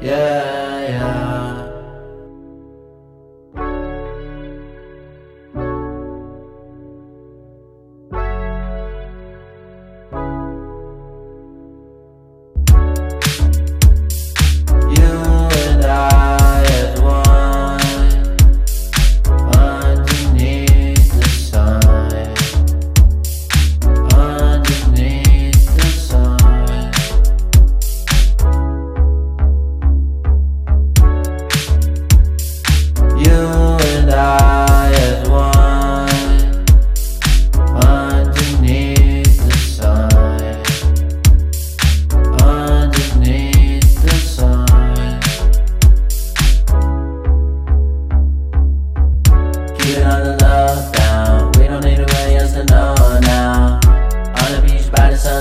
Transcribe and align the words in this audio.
Yeah. 0.00 0.57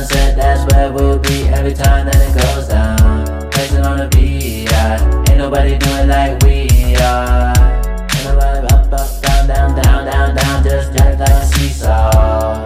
sunset, 0.01 0.35
that's 0.35 0.73
where 0.73 0.91
we'll 0.91 1.17
be 1.17 1.47
every 1.49 1.73
time 1.73 2.05
that 2.05 2.15
it 2.15 2.33
goes 2.37 2.67
down. 2.67 3.49
Placing 3.49 3.83
on 3.83 3.97
the 3.97 4.07
beat, 4.09 4.71
I 4.71 4.97
ain't 5.29 5.37
nobody 5.37 5.77
doing 5.77 6.07
like 6.07 6.43
we 6.43 6.95
are. 6.97 7.53
Ain't 7.97 8.25
nobody 8.25 8.67
up, 8.73 8.93
up, 8.93 9.21
down, 9.21 9.47
down, 9.47 9.75
down, 9.75 10.05
down, 10.05 10.35
down, 10.35 10.63
just 10.63 10.93
drive 10.93 11.19
like 11.19 11.29
a 11.29 11.45
seesaw. 11.45 12.63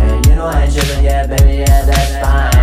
And 0.00 0.26
you 0.26 0.34
know 0.34 0.46
I 0.46 0.64
ain't 0.64 0.74
tripping, 0.74 1.04
yeah, 1.04 1.26
baby, 1.26 1.60
yeah, 1.60 1.84
that's 1.86 2.26
fine. 2.26 2.59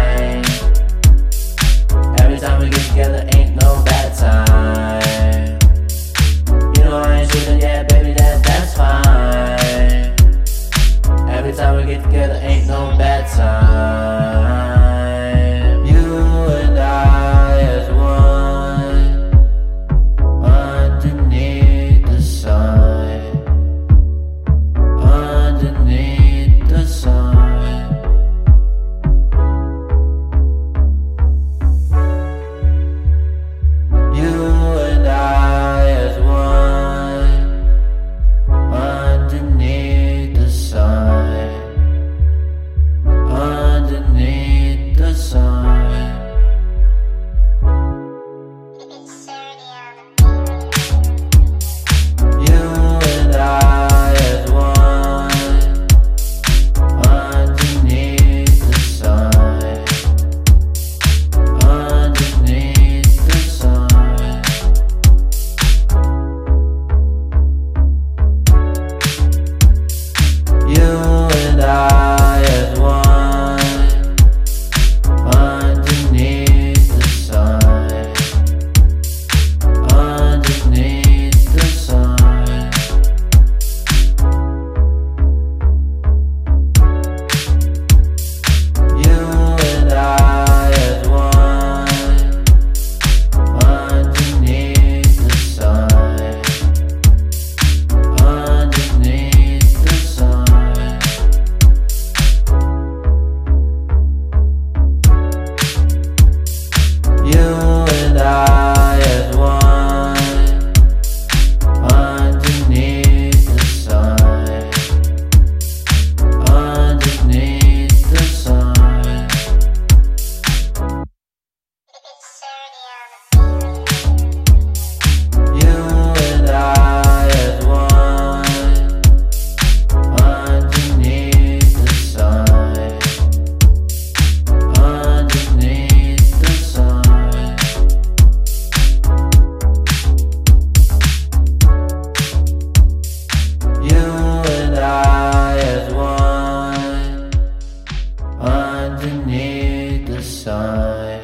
the 150.22 151.22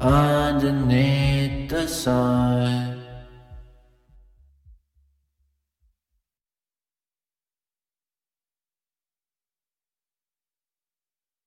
underneath 0.00 1.68
the 1.68 1.86
sun. 1.86 2.99